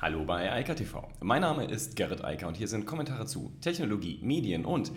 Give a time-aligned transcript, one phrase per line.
[0.00, 1.08] Hallo bei Eika TV.
[1.18, 4.92] Mein Name ist Gerrit Eiker und hier sind Kommentare zu Technologie, Medien und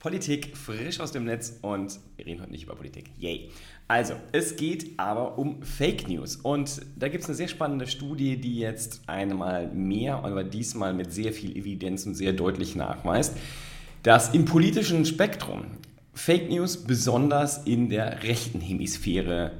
[0.00, 3.12] Politik frisch aus dem Netz und wir reden heute nicht über Politik.
[3.16, 3.52] Yay.
[3.86, 8.38] Also, es geht aber um Fake News und da gibt es eine sehr spannende Studie,
[8.40, 13.36] die jetzt einmal mehr, aber diesmal mit sehr viel Evidenz und sehr deutlich nachweist,
[14.02, 15.66] dass im politischen Spektrum
[16.12, 19.52] Fake News besonders in der rechten Hemisphäre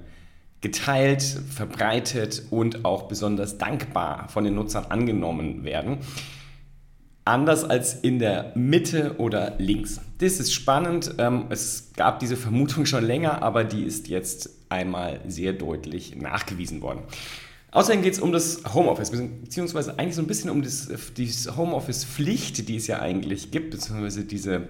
[0.61, 5.99] geteilt, verbreitet und auch besonders dankbar von den Nutzern angenommen werden.
[7.25, 10.01] Anders als in der Mitte oder links.
[10.19, 11.15] Das ist spannend.
[11.19, 16.83] Ähm, es gab diese Vermutung schon länger, aber die ist jetzt einmal sehr deutlich nachgewiesen
[16.83, 17.03] worden.
[17.73, 22.69] Außerdem geht es um das Homeoffice, beziehungsweise eigentlich so ein bisschen um das, die Homeoffice-Pflicht,
[22.69, 24.69] die es ja eigentlich gibt, beziehungsweise diese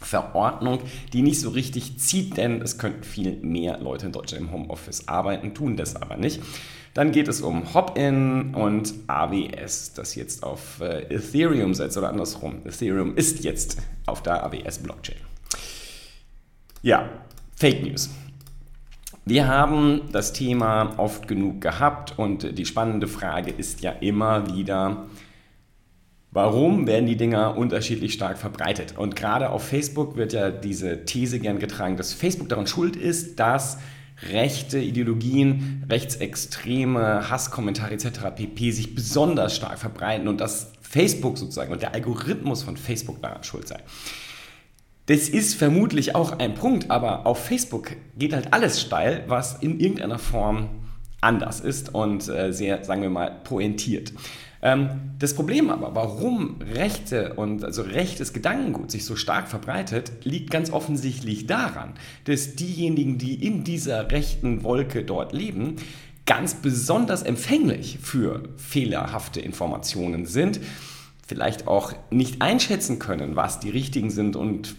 [0.00, 0.80] Verordnung,
[1.12, 5.08] die nicht so richtig zieht, denn es könnten viel mehr Leute in Deutschland im Homeoffice
[5.08, 6.40] arbeiten, tun das aber nicht.
[6.94, 12.62] Dann geht es um Hop-In und AWS, das jetzt auf äh, Ethereum setzt oder andersrum.
[12.64, 15.18] Ethereum ist jetzt auf der AWS-Blockchain.
[16.82, 17.08] Ja,
[17.54, 18.10] Fake News.
[19.24, 25.06] Wir haben das Thema oft genug gehabt und die spannende Frage ist ja immer wieder,
[26.32, 28.96] Warum werden die Dinger unterschiedlich stark verbreitet?
[28.96, 33.40] Und gerade auf Facebook wird ja diese These gern getragen, dass Facebook daran schuld ist,
[33.40, 33.78] dass
[34.30, 38.08] rechte Ideologien, rechtsextreme Hasskommentare etc.
[38.36, 38.70] pp.
[38.70, 43.66] sich besonders stark verbreiten und dass Facebook sozusagen und der Algorithmus von Facebook daran schuld
[43.66, 43.78] sei.
[45.06, 49.80] Das ist vermutlich auch ein Punkt, aber auf Facebook geht halt alles steil, was in
[49.80, 50.68] irgendeiner Form
[51.20, 54.12] anders ist und äh, sehr, sagen wir mal, pointiert.
[54.62, 60.50] Ähm, das Problem aber, warum Rechte und also rechtes Gedankengut sich so stark verbreitet, liegt
[60.50, 61.94] ganz offensichtlich daran,
[62.24, 65.76] dass diejenigen, die in dieser rechten Wolke dort leben,
[66.26, 70.60] ganz besonders empfänglich für fehlerhafte Informationen sind,
[71.26, 74.76] vielleicht auch nicht einschätzen können, was die richtigen sind und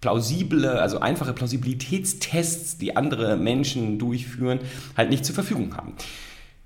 [0.00, 4.60] plausible, also einfache Plausibilitätstests, die andere Menschen durchführen,
[4.96, 5.94] halt nicht zur Verfügung haben.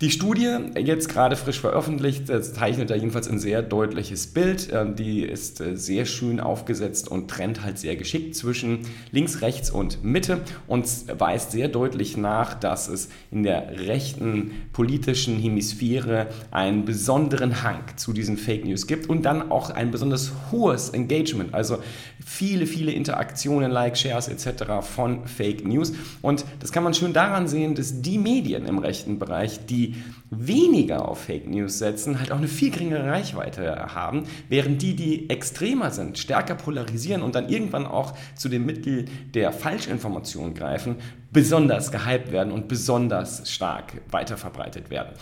[0.00, 4.68] Die Studie, jetzt gerade frisch veröffentlicht, zeichnet da jedenfalls ein sehr deutliches Bild.
[4.72, 8.80] Ähm, die ist äh, sehr schön aufgesetzt und trennt halt sehr geschickt zwischen
[9.12, 10.84] links, rechts und Mitte und
[11.16, 18.12] weist sehr deutlich nach, dass es in der rechten politischen Hemisphäre einen besonderen Hang zu
[18.12, 21.78] diesen Fake News gibt und dann auch ein besonders hohes Engagement, also
[22.24, 24.64] viele, viele Interaktionen, Likes, Shares etc.
[24.80, 25.92] von Fake News.
[26.20, 29.83] Und das kann man schön daran sehen, dass die Medien im rechten Bereich, die
[30.30, 35.28] weniger auf Fake News setzen, halt auch eine viel geringere Reichweite haben, während die, die
[35.30, 40.96] extremer sind, stärker polarisieren und dann irgendwann auch zu dem Mittel der Falschinformation greifen,
[41.32, 45.14] besonders gehypt werden und besonders stark weiterverbreitet werden.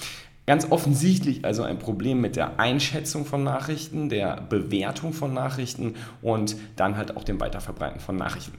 [0.46, 6.56] Ganz offensichtlich also ein Problem mit der Einschätzung von Nachrichten, der Bewertung von Nachrichten und
[6.76, 8.58] dann halt auch dem Weiterverbreiten von Nachrichten.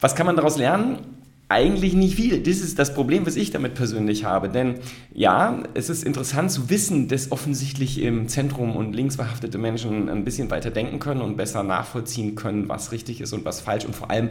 [0.00, 1.21] Was kann man daraus lernen?
[1.48, 2.42] Eigentlich nicht viel.
[2.42, 4.48] Das ist das Problem, was ich damit persönlich habe.
[4.48, 4.76] Denn
[5.12, 10.24] ja, es ist interessant zu wissen, dass offensichtlich im Zentrum und links verhaftete Menschen ein
[10.24, 13.94] bisschen weiter denken können und besser nachvollziehen können, was richtig ist und was falsch und
[13.94, 14.30] vor allem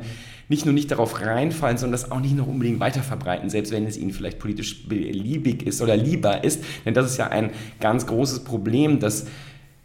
[0.49, 3.85] nicht nur nicht darauf reinfallen, sondern das auch nicht noch unbedingt weiter verbreiten, selbst wenn
[3.85, 6.63] es ihnen vielleicht politisch beliebig ist oder lieber ist.
[6.85, 9.27] Denn das ist ja ein ganz großes Problem, dass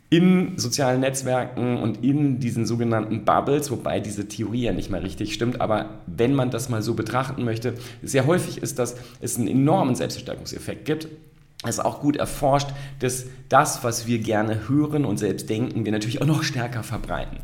[0.08, 5.34] in sozialen Netzwerken und in diesen sogenannten Bubbles, wobei diese Theorie ja nicht mal richtig
[5.34, 9.48] stimmt, aber wenn man das mal so betrachten möchte, sehr häufig ist, dass es einen
[9.48, 11.08] enormen Selbstverstärkungseffekt gibt.
[11.64, 12.68] Es ist auch gut erforscht,
[13.00, 17.38] dass das, was wir gerne hören und selbst denken, wir natürlich auch noch stärker verbreiten.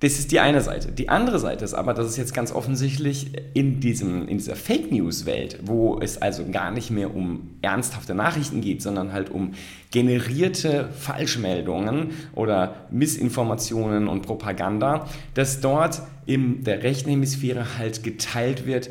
[0.00, 0.92] Das ist die eine Seite.
[0.92, 4.92] Die andere Seite ist aber, dass es jetzt ganz offensichtlich in, diesem, in dieser Fake
[4.92, 9.54] News-Welt, wo es also gar nicht mehr um ernsthafte Nachrichten geht, sondern halt um
[9.90, 18.90] generierte Falschmeldungen oder Missinformationen und Propaganda, dass dort in der rechten Hemisphäre halt geteilt wird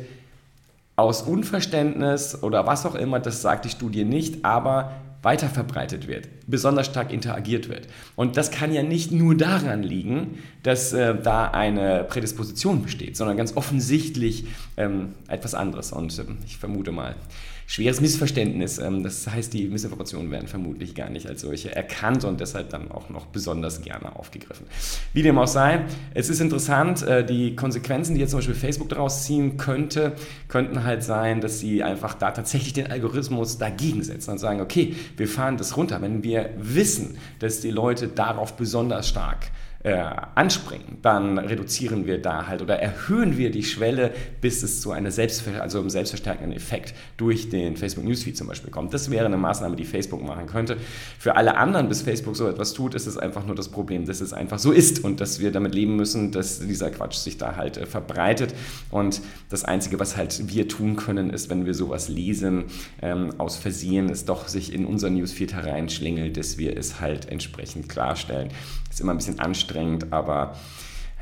[0.96, 4.92] aus Unverständnis oder was auch immer, das sagt die Studie nicht, aber
[5.28, 7.86] weiterverbreitet wird, besonders stark interagiert wird.
[8.16, 13.36] Und das kann ja nicht nur daran liegen, dass äh, da eine Prädisposition besteht, sondern
[13.36, 14.46] ganz offensichtlich
[14.78, 15.92] ähm, etwas anderes.
[15.92, 17.14] Und ähm, ich vermute mal,
[17.68, 18.78] schweres Missverständnis.
[18.78, 22.90] Ähm, das heißt, die Missinformationen werden vermutlich gar nicht als solche erkannt und deshalb dann
[22.90, 24.66] auch noch besonders gerne aufgegriffen.
[25.12, 25.84] Wie dem auch sei,
[26.14, 30.14] es ist interessant, äh, die Konsequenzen, die jetzt zum Beispiel Facebook daraus ziehen könnte,
[30.48, 34.96] könnten halt sein, dass sie einfach da tatsächlich den Algorithmus dagegen setzen und sagen, okay,
[35.18, 36.00] wir fahren das runter.
[36.00, 39.50] Wenn wir wissen, dass die Leute darauf besonders stark
[39.84, 45.12] anspringen, dann reduzieren wir da halt oder erhöhen wir die Schwelle, bis es zu einer
[45.12, 48.92] Selbstver also einem selbstverstärkenden Effekt durch den Facebook Newsfeed zum Beispiel kommt.
[48.92, 50.78] Das wäre eine Maßnahme, die Facebook machen könnte.
[51.18, 54.20] Für alle anderen, bis Facebook so etwas tut, ist es einfach nur das Problem, dass
[54.20, 57.54] es einfach so ist und dass wir damit leben müssen, dass dieser Quatsch sich da
[57.54, 58.54] halt äh, verbreitet.
[58.90, 62.64] Und das Einzige, was halt wir tun können, ist, wenn wir sowas lesen,
[63.00, 67.88] ähm, aus Versehen es doch sich in unser Newsfeed hereinschlingelt, dass wir es halt entsprechend
[67.88, 68.48] klarstellen.
[68.90, 69.67] Ist immer ein bisschen anstrengend,
[70.10, 70.56] aber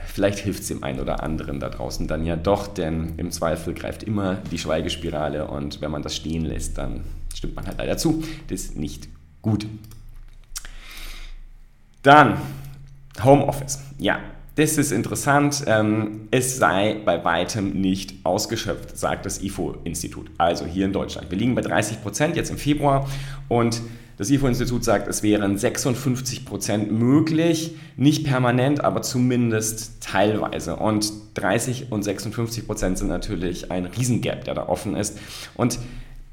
[0.06, 3.74] vielleicht hilft es dem einen oder anderen da draußen dann ja doch, denn im Zweifel
[3.74, 7.04] greift immer die Schweigespirale und wenn man das stehen lässt, dann
[7.34, 8.22] stimmt man halt leider zu.
[8.48, 9.08] Das ist nicht
[9.42, 9.66] gut.
[12.02, 12.38] Dann
[13.22, 13.80] Homeoffice.
[13.98, 14.20] Ja,
[14.56, 15.64] das ist interessant.
[15.66, 20.30] Ähm, es sei bei weitem nicht ausgeschöpft, sagt das IFO-Institut.
[20.38, 21.30] Also hier in Deutschland.
[21.30, 23.08] Wir liegen bei 30 Prozent jetzt im Februar
[23.48, 23.82] und
[24.16, 30.76] das IFO-Institut sagt, es wären 56 Prozent möglich, nicht permanent, aber zumindest teilweise.
[30.76, 35.18] Und 30 und 56 Prozent sind natürlich ein Riesengap, der da offen ist.
[35.54, 35.78] Und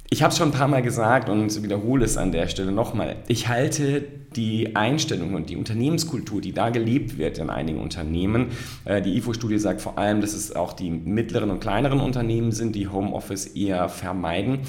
[0.10, 3.16] ich habe es schon ein paar Mal gesagt und wiederhole es an der Stelle nochmal.
[3.28, 4.04] Ich halte
[4.36, 8.48] die Einstellung und die Unternehmenskultur, die da gelebt wird in einigen Unternehmen,
[8.86, 12.76] äh, die IFO-Studie sagt vor allem, dass es auch die mittleren und kleineren Unternehmen sind,
[12.76, 14.60] die Homeoffice eher vermeiden.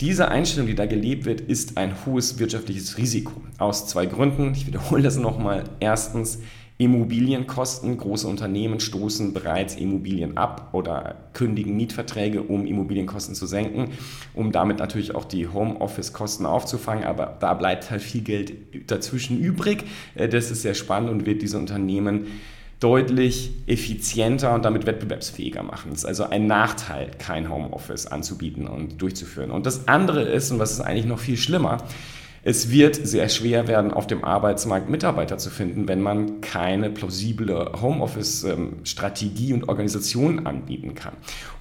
[0.00, 3.32] Diese Einstellung, die da gelebt wird, ist ein hohes wirtschaftliches Risiko.
[3.58, 4.52] Aus zwei Gründen.
[4.54, 5.64] Ich wiederhole das nochmal.
[5.78, 6.38] Erstens,
[6.78, 7.98] Immobilienkosten.
[7.98, 13.90] Große Unternehmen stoßen bereits Immobilien ab oder kündigen Mietverträge, um Immobilienkosten zu senken,
[14.32, 17.04] um damit natürlich auch die Homeoffice-Kosten aufzufangen.
[17.04, 19.84] Aber da bleibt halt viel Geld dazwischen übrig.
[20.14, 22.28] Äh, das ist sehr spannend und wird diese Unternehmen
[22.80, 25.92] deutlich effizienter und damit wettbewerbsfähiger machen.
[25.92, 29.50] Es ist also ein Nachteil, kein Homeoffice anzubieten und durchzuführen.
[29.50, 31.84] Und das andere ist, und was ist eigentlich noch viel schlimmer,
[32.42, 37.72] es wird sehr schwer werden, auf dem Arbeitsmarkt Mitarbeiter zu finden, wenn man keine plausible
[37.82, 41.12] Homeoffice-Strategie und Organisation anbieten kann.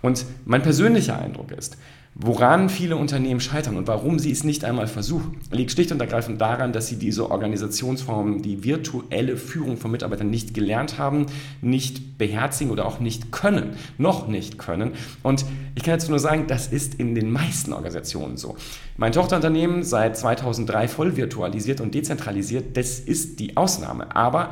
[0.02, 1.78] Und mein persönlicher Eindruck ist,
[2.22, 6.42] Woran viele Unternehmen scheitern und warum sie es nicht einmal versuchen, liegt schlicht und ergreifend
[6.42, 11.28] daran, dass sie diese Organisationsform, die virtuelle Führung von Mitarbeitern nicht gelernt haben,
[11.62, 14.96] nicht beherzigen oder auch nicht können, noch nicht können.
[15.24, 15.46] Und
[15.76, 18.58] ich kann jetzt nur sagen, das ist in den meisten Organisationen so.
[18.98, 24.14] Mein Tochterunternehmen seit 2003 voll virtualisiert und dezentralisiert, das ist die Ausnahme.
[24.14, 24.50] Aber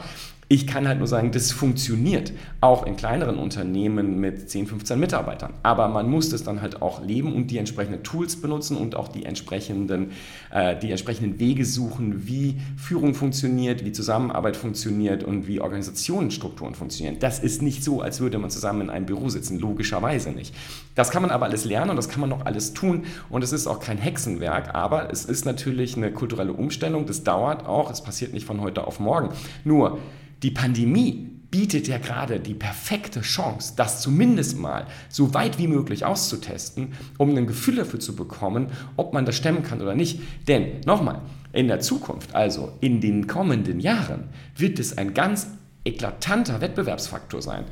[0.49, 5.53] ich kann halt nur sagen, das funktioniert auch in kleineren Unternehmen mit 10, 15 Mitarbeitern.
[5.61, 9.09] Aber man muss das dann halt auch leben und die entsprechenden Tools benutzen und auch
[9.09, 10.11] die entsprechenden,
[10.51, 17.17] äh, die entsprechenden Wege suchen, wie Führung funktioniert, wie Zusammenarbeit funktioniert und wie Organisationsstrukturen funktionieren.
[17.19, 20.55] Das ist nicht so, als würde man zusammen in einem Büro sitzen, logischerweise nicht.
[20.95, 23.51] Das kann man aber alles lernen und das kann man noch alles tun und es
[23.51, 28.01] ist auch kein Hexenwerk, aber es ist natürlich eine kulturelle Umstellung, das dauert auch, es
[28.01, 29.29] passiert nicht von heute auf morgen.
[29.65, 29.99] Nur,
[30.43, 36.05] die Pandemie bietet ja gerade die perfekte Chance, das zumindest mal so weit wie möglich
[36.05, 38.67] auszutesten, um ein Gefühl dafür zu bekommen,
[38.97, 40.19] ob man das stemmen kann oder nicht.
[40.47, 41.21] Denn nochmal,
[41.53, 44.25] in der Zukunft, also in den kommenden Jahren,
[44.55, 45.47] wird es ein ganz
[45.85, 47.63] eklatanter Wettbewerbsfaktor sein.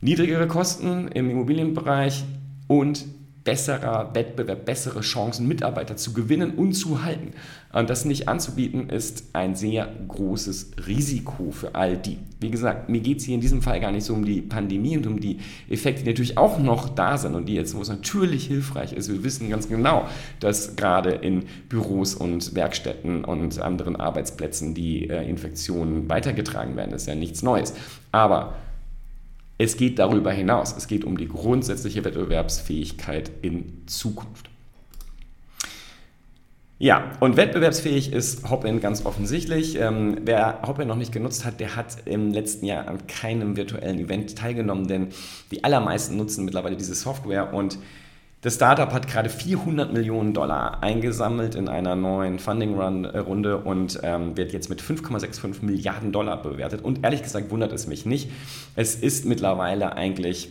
[0.00, 2.24] Niedrigere Kosten im Immobilienbereich
[2.68, 3.06] und
[3.44, 7.34] besserer Wettbewerb, bessere Chancen, Mitarbeiter zu gewinnen und zu halten.
[7.74, 12.18] Und das nicht anzubieten, ist ein sehr großes Risiko für all die.
[12.40, 14.96] Wie gesagt, mir geht es hier in diesem Fall gar nicht so um die Pandemie
[14.96, 15.38] und um die
[15.68, 19.10] Effekte, die natürlich auch noch da sind und die jetzt, wo es natürlich hilfreich ist.
[19.10, 20.06] Wir wissen ganz genau,
[20.40, 26.92] dass gerade in Büros und Werkstätten und anderen Arbeitsplätzen die äh, Infektionen weitergetragen werden.
[26.92, 27.74] Das ist ja nichts Neues.
[28.12, 28.54] Aber
[29.64, 30.74] es geht darüber hinaus.
[30.76, 34.50] Es geht um die grundsätzliche Wettbewerbsfähigkeit in Zukunft.
[36.78, 39.80] Ja, und wettbewerbsfähig ist Hopin ganz offensichtlich.
[39.80, 43.98] Ähm, wer Hopin noch nicht genutzt hat, der hat im letzten Jahr an keinem virtuellen
[43.98, 45.08] Event teilgenommen, denn
[45.50, 47.78] die allermeisten nutzen mittlerweile diese Software und
[48.44, 54.52] das Startup hat gerade 400 Millionen Dollar eingesammelt in einer neuen Funding-Runde und ähm, wird
[54.52, 56.82] jetzt mit 5,65 Milliarden Dollar bewertet.
[56.82, 58.30] Und ehrlich gesagt wundert es mich nicht.
[58.76, 60.50] Es ist mittlerweile eigentlich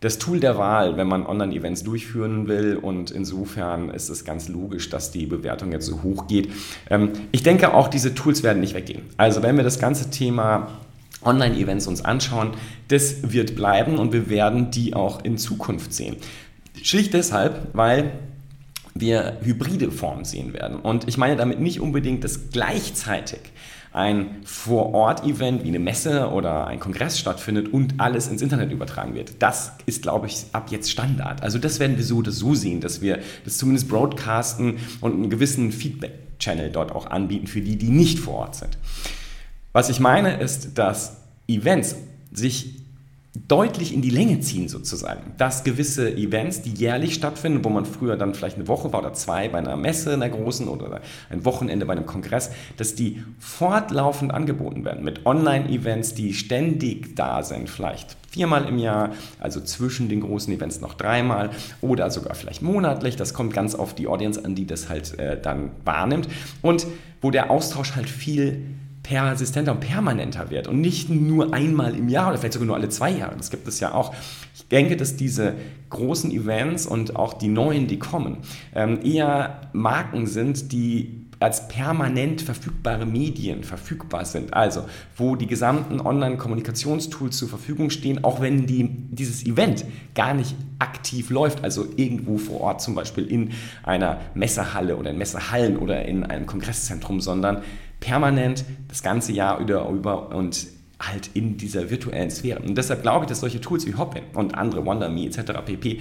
[0.00, 2.76] das Tool der Wahl, wenn man Online-Events durchführen will.
[2.76, 6.50] Und insofern ist es ganz logisch, dass die Bewertung jetzt so hoch geht.
[6.90, 9.04] Ähm, ich denke auch, diese Tools werden nicht weggehen.
[9.16, 10.68] Also wenn wir das ganze Thema
[11.22, 12.50] Online-Events uns anschauen,
[12.88, 16.16] das wird bleiben und wir werden die auch in Zukunft sehen.
[16.82, 18.12] Schlicht deshalb, weil
[18.94, 20.80] wir hybride Formen sehen werden.
[20.80, 23.40] Und ich meine damit nicht unbedingt, dass gleichzeitig
[23.92, 29.34] ein Vor-Ort-Event wie eine Messe oder ein Kongress stattfindet und alles ins Internet übertragen wird.
[29.40, 31.42] Das ist, glaube ich, ab jetzt Standard.
[31.42, 35.30] Also das werden wir so oder so sehen, dass wir das zumindest broadcasten und einen
[35.30, 38.78] gewissen Feedback-Channel dort auch anbieten für die, die nicht vor Ort sind.
[39.72, 41.16] Was ich meine ist, dass
[41.48, 41.96] Events
[42.32, 42.80] sich
[43.46, 45.32] deutlich in die Länge ziehen sozusagen.
[45.38, 49.12] Dass gewisse Events, die jährlich stattfinden, wo man früher dann vielleicht eine Woche war oder
[49.12, 54.34] zwei bei einer Messe, einer großen oder ein Wochenende bei einem Kongress, dass die fortlaufend
[54.34, 60.20] angeboten werden mit Online-Events, die ständig da sind, vielleicht viermal im Jahr, also zwischen den
[60.20, 63.14] großen Events noch dreimal oder sogar vielleicht monatlich.
[63.14, 66.28] Das kommt ganz auf die Audience an, die das halt äh, dann wahrnimmt
[66.62, 66.86] und
[67.20, 68.62] wo der Austausch halt viel
[69.10, 72.90] persistenter und permanenter wird und nicht nur einmal im Jahr oder vielleicht sogar nur alle
[72.90, 73.36] zwei Jahre.
[73.36, 74.14] Das gibt es ja auch.
[74.54, 75.54] Ich denke, dass diese
[75.88, 78.38] großen Events und auch die neuen, die kommen,
[78.72, 84.54] ähm, eher Marken sind, die als permanent verfügbare Medien verfügbar sind.
[84.54, 84.84] Also,
[85.16, 91.30] wo die gesamten Online-Kommunikationstools zur Verfügung stehen, auch wenn die, dieses Event gar nicht aktiv
[91.30, 96.24] läuft, also irgendwo vor Ort, zum Beispiel in einer Messehalle oder in Messehallen oder in
[96.24, 97.62] einem Kongresszentrum, sondern
[98.00, 100.66] permanent das ganze Jahr über und
[100.98, 102.60] halt in dieser virtuellen Sphäre.
[102.60, 105.52] Und deshalb glaube ich, dass solche Tools wie Hopin und andere, WonderMe etc.
[105.64, 106.00] pp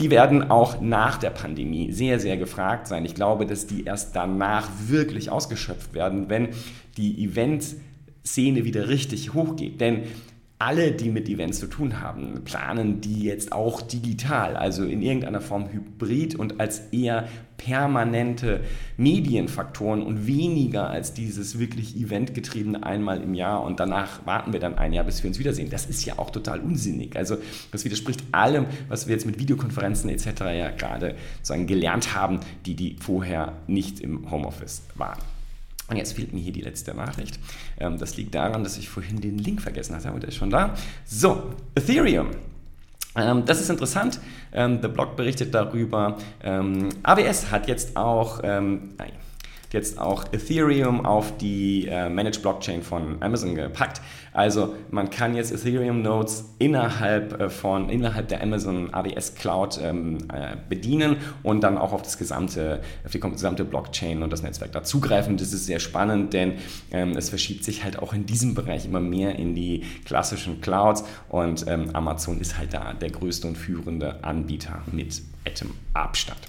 [0.00, 3.04] die werden auch nach der Pandemie sehr, sehr gefragt sein.
[3.04, 6.48] Ich glaube, dass die erst danach wirklich ausgeschöpft werden, wenn
[6.96, 9.80] die Eventszene wieder richtig hochgeht.
[9.80, 10.02] Denn
[10.58, 15.40] alle, die mit Events zu tun haben, planen die jetzt auch digital, also in irgendeiner
[15.40, 18.60] Form hybrid und als eher permanente
[18.96, 24.78] Medienfaktoren und weniger als dieses wirklich eventgetriebene einmal im Jahr und danach warten wir dann
[24.78, 25.70] ein Jahr, bis wir uns wiedersehen.
[25.70, 27.16] Das ist ja auch total unsinnig.
[27.16, 27.36] Also
[27.72, 30.26] das widerspricht allem, was wir jetzt mit Videokonferenzen etc.
[30.40, 35.18] ja gerade sozusagen gelernt haben, die die vorher nicht im Homeoffice waren.
[35.88, 37.38] Und jetzt fehlt mir hier die letzte Nachricht.
[37.78, 40.50] Ähm, das liegt daran, dass ich vorhin den Link vergessen hatte, aber der ist schon
[40.50, 40.74] da.
[41.04, 42.30] So, Ethereum.
[43.16, 44.18] Ähm, das ist interessant.
[44.52, 46.18] Ähm, der Blog berichtet darüber.
[46.42, 49.12] AWS hat jetzt auch, nein,
[49.74, 54.00] jetzt auch Ethereum auf die äh, Managed Blockchain von Amazon gepackt.
[54.32, 60.18] Also man kann jetzt Ethereum Nodes innerhalb äh, von innerhalb der Amazon AWS Cloud ähm,
[60.32, 64.72] äh, bedienen und dann auch auf das gesamte auf die gesamte Blockchain und das Netzwerk
[64.72, 65.36] dazugreifen.
[65.36, 66.54] Das ist sehr spannend, denn
[66.90, 71.04] ähm, es verschiebt sich halt auch in diesem Bereich immer mehr in die klassischen Clouds
[71.28, 76.40] und ähm, Amazon ist halt da der größte und führende Anbieter mit ettem Abstand.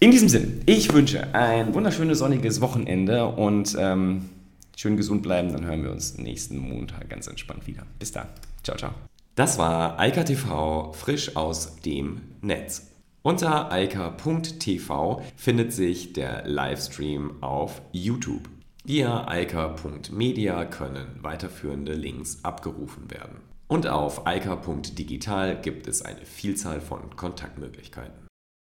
[0.00, 4.28] In diesem Sinne, ich wünsche ein wunderschönes sonniges Wochenende und ähm,
[4.76, 5.52] schön gesund bleiben.
[5.52, 7.82] Dann hören wir uns nächsten Montag ganz entspannt wieder.
[7.98, 8.28] Bis dann.
[8.62, 8.92] Ciao, ciao.
[9.34, 12.92] Das war Eika TV frisch aus dem Netz.
[13.22, 18.48] Unter eika.tv findet sich der Livestream auf YouTube.
[18.84, 23.38] Via eika.media können weiterführende Links abgerufen werden.
[23.66, 28.27] Und auf eika.digital gibt es eine Vielzahl von Kontaktmöglichkeiten.